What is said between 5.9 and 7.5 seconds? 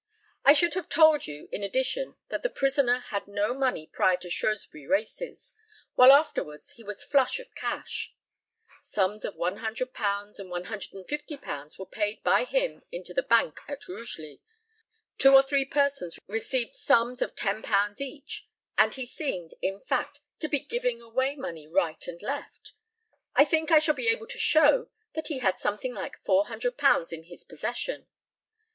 while afterwards he was flush